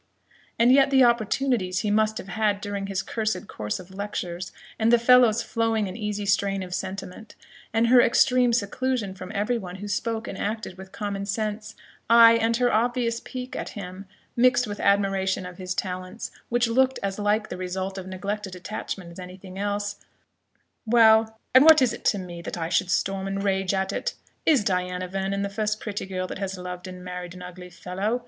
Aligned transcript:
And 0.57 0.71
yet 0.71 0.89
the 0.89 1.03
opportunities 1.03 1.81
he 1.81 1.91
must 1.91 2.17
have 2.17 2.29
had 2.29 2.59
during 2.59 2.87
his 2.87 3.03
cursed 3.03 3.47
course 3.47 3.79
of 3.79 3.93
lectures; 3.93 4.51
and 4.79 4.91
the 4.91 4.97
fellow's 4.97 5.43
flowing 5.43 5.87
and 5.87 5.95
easy 5.95 6.25
strain 6.25 6.63
of 6.63 6.73
sentiment; 6.73 7.35
and 7.71 7.85
her 7.85 8.01
extreme 8.01 8.51
seclusion 8.51 9.13
from 9.13 9.31
every 9.35 9.59
one 9.59 9.75
who 9.75 9.87
spoke 9.87 10.27
and 10.27 10.39
acted 10.39 10.75
with 10.75 10.91
common 10.91 11.27
sense; 11.27 11.75
ay, 12.09 12.33
and 12.33 12.57
her 12.57 12.73
obvious 12.73 13.19
pique 13.19 13.55
at 13.55 13.69
him, 13.73 14.07
mixed 14.35 14.65
with 14.65 14.79
admiration 14.79 15.45
of 15.45 15.59
his 15.59 15.75
talents, 15.75 16.31
which 16.49 16.67
looked 16.67 16.97
as 17.03 17.19
like 17.19 17.49
the 17.49 17.55
result 17.55 17.99
of 17.99 18.07
neglected 18.07 18.55
attachment 18.55 19.11
as 19.11 19.19
anything 19.19 19.59
else 19.59 19.97
Well, 20.83 21.37
and 21.53 21.63
what 21.63 21.79
is 21.79 21.93
it 21.93 22.05
to 22.05 22.17
me, 22.17 22.41
that 22.41 22.57
I 22.57 22.69
should 22.69 22.89
storm 22.89 23.27
and 23.27 23.43
rage 23.43 23.75
at 23.75 23.93
it? 23.93 24.15
Is 24.47 24.63
Diana 24.63 25.07
Vernon 25.07 25.43
the 25.43 25.47
first 25.47 25.79
pretty 25.79 26.07
girl 26.07 26.25
that 26.25 26.39
has 26.39 26.57
loved 26.57 26.87
and 26.87 27.03
married 27.05 27.35
an 27.35 27.43
ugly 27.43 27.69
fellow? 27.69 28.19